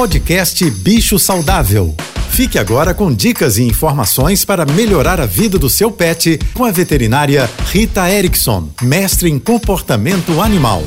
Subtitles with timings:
[0.00, 1.94] Podcast Bicho Saudável.
[2.30, 6.70] Fique agora com dicas e informações para melhorar a vida do seu pet com a
[6.70, 10.82] veterinária Rita Erickson, mestre em comportamento animal.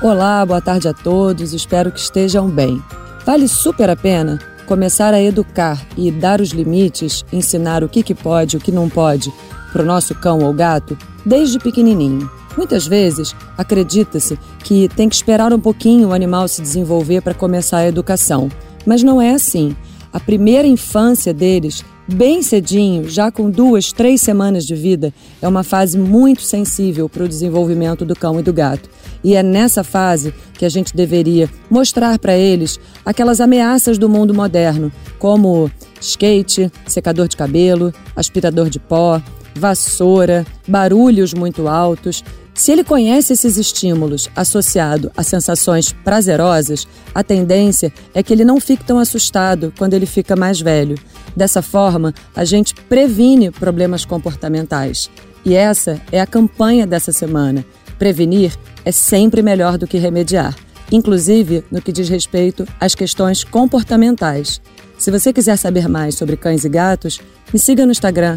[0.00, 2.82] Olá, boa tarde a todos, espero que estejam bem.
[3.26, 8.14] Vale super a pena começar a educar e dar os limites, ensinar o que, que
[8.14, 9.30] pode e o que não pode
[9.70, 10.96] para o nosso cão ou gato
[11.26, 12.30] desde pequenininho.
[12.56, 17.78] Muitas vezes acredita-se que tem que esperar um pouquinho o animal se desenvolver para começar
[17.78, 18.48] a educação,
[18.86, 19.76] mas não é assim.
[20.12, 25.64] A primeira infância deles, bem cedinho, já com duas, três semanas de vida, é uma
[25.64, 28.88] fase muito sensível para o desenvolvimento do cão e do gato.
[29.24, 34.32] E é nessa fase que a gente deveria mostrar para eles aquelas ameaças do mundo
[34.32, 35.68] moderno, como
[36.00, 39.20] skate, secador de cabelo, aspirador de pó,
[39.54, 42.22] vassoura, barulhos muito altos.
[42.54, 48.60] Se ele conhece esses estímulos associado a sensações prazerosas, a tendência é que ele não
[48.60, 50.96] fique tão assustado quando ele fica mais velho.
[51.36, 55.10] Dessa forma, a gente previne problemas comportamentais.
[55.44, 57.64] E essa é a campanha dessa semana.
[57.98, 60.54] Prevenir é sempre melhor do que remediar,
[60.92, 64.60] inclusive no que diz respeito às questões comportamentais.
[64.96, 67.20] Se você quiser saber mais sobre cães e gatos,
[67.52, 68.36] me siga no Instagram